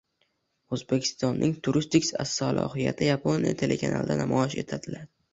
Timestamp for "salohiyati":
2.31-3.09